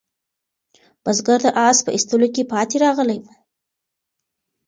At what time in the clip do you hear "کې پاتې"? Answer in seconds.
2.35-2.75